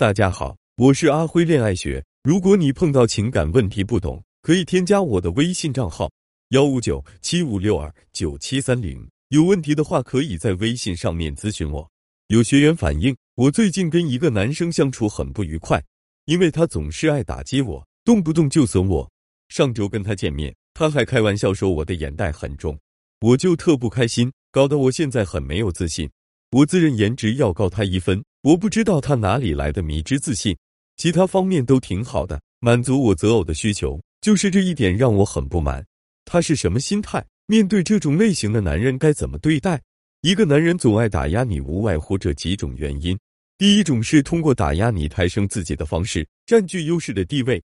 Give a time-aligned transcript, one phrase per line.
[0.00, 2.02] 大家好，我是阿辉恋爱学。
[2.22, 6.10] 如果你碰到情感问题不懂，可以添加我的微信账号
[6.52, 9.06] 幺五九七五六二九七三零。
[9.28, 11.86] 有问题的话，可以在微信上面咨询我。
[12.28, 15.84] 有学员反映，我最近跟一个男生相处很不愉快，
[16.24, 19.10] 因为他总是爱打击我，动不动就损我。
[19.50, 22.78] 上周跟他见面，他还开玩笑说我的眼袋很重，
[23.20, 26.10] 我就特不开心，搞得我现在很没有自信。
[26.52, 28.24] 我自认颜值要高他一分。
[28.42, 30.56] 我不知道他哪里来的迷之自信，
[30.96, 35.84] 其他方面都挺好的，满足我择偶的需求，就是这一点让我很不满。
[36.24, 37.22] 他是什么心态？
[37.46, 39.78] 面对这种类型的男人该怎么对待？
[40.22, 43.18] 一个男人总爱打压你，无外乎这几种原因：
[43.58, 47.62] 第一种是通过打压你抬升自己的方式，占据优势的地位。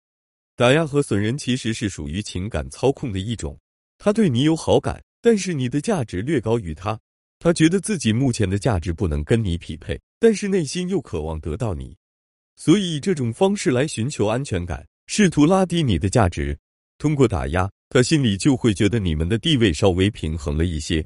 [0.57, 3.57] 打压和损人其实是属于情感操控的一种，
[3.97, 6.99] 他对你有好感，但是你的价值略高于他，
[7.39, 9.97] 他觉得自己目前的价值不能跟你匹配。
[10.25, 11.95] 但是内心又渴望得到你，
[12.55, 16.58] 所以以这种方式来寻求安全感，试图拉低你的价值。
[16.97, 21.05] 通过打压，他心里就会觉得你们的地位稍微平衡了一些。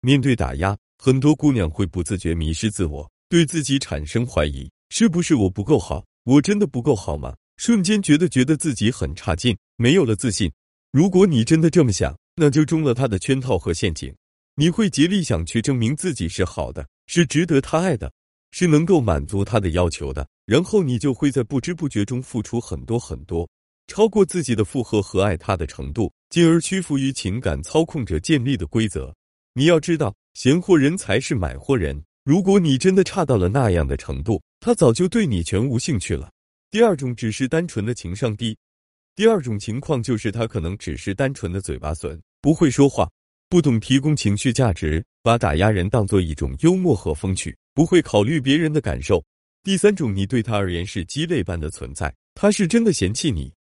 [0.00, 6.06] 面对打压，很多姑娘会不自觉迷失自我，对自己产生怀疑：是不是我不够好？
[6.22, 7.34] 我真的不够好吗？
[7.56, 10.48] 瞬间觉得觉得自己很差劲，没有了自信。
[10.92, 14.14] 如果你真的这么想，那就中了他的圈套和陷阱。
[14.54, 18.12] 你会竭力想去证明自己是好的，是值得他爱的。
[18.52, 23.48] 是能够满足他的要求的，然后你就会在不知不觉中付出很多很多，
[23.88, 29.12] 超过自己的负荷和爱他的程度，进而屈服于情感操控者建立的规则。
[29.54, 32.00] 你要知道，闲货人才是买货人。
[32.24, 36.30] 如果你真的差到了那样的程度，他早就对你全无兴趣了。
[36.70, 38.56] 第二种只是单纯的情商低，
[39.16, 43.10] 第二种情况就是他可能只是单纯的嘴巴损，不会说话，
[43.48, 47.54] 不懂提供情绪价值，把打压人当做一种幽默和风趣。
[47.74, 49.24] 不会考虑别人的感受。
[49.62, 53.52] 第三种，你对他而言是鸡肋般的存在，他是真的嫌弃你，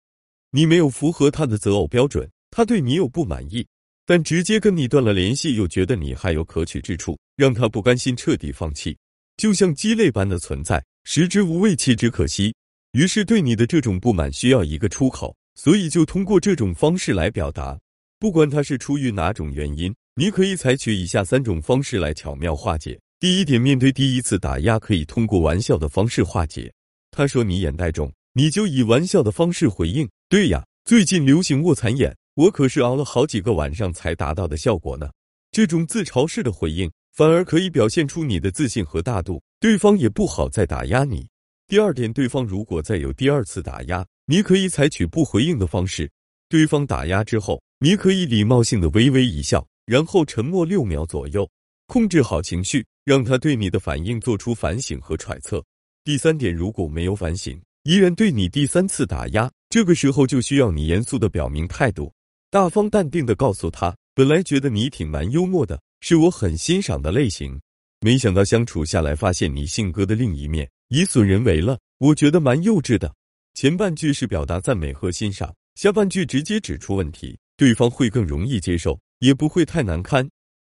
[0.50, 3.66] 你没有符合他的择偶标准，他对你有不满意，
[4.06, 8.96] 但直接跟你断了联系，又觉得你还有可取之处，让他不甘心彻底放弃，
[9.36, 12.54] 就像鸡肋般的存在，食之无味，弃之可惜。
[12.92, 17.78] 于是对你的这种不满需要一个出口，所以就通过这种方式来表达。
[18.18, 22.98] 不管他是出于哪种原因，你可以采取以下三种方式来巧妙化解。
[23.20, 26.72] 第一点，面对第一次打压，可以通过玩笑的方式化解。
[27.10, 30.08] 他说你眼袋重，你就以玩笑的方式回应。
[30.30, 35.10] 对呀，最近流行卧蚕眼，我可是熬了好几个晚上才达到的效果呢。
[35.52, 41.28] 这种自嘲式的回应，反而可以表现出你的自信和大度，对方也不好再打压你。
[41.68, 46.10] 第二点，对方如果再有第二次打压，你可以采取不回应的方式。
[46.48, 51.46] 对方打压之后，你可以礼貌性的微微一笑，然后沉默六秒左右，
[51.90, 52.86] 控制好情绪。
[53.02, 55.60] 让他对你的反应做出反省和揣测。
[56.04, 62.12] 第三点，如果没有反省，依然对你第三次打压，这个时候就需要你严肃的表明态度，
[62.52, 67.60] 大方淡定的告诉他：本来觉得你挺蛮幽默的，是我很欣赏的类型，
[68.00, 73.12] 没想到相处下来发现你性格的另一面，以损人为了，我觉得蛮幼稚的。
[73.54, 80.28] 前半句是表达赞美和欣赏，下半句直接指出问题，对方会更容易接受，也不会太难堪。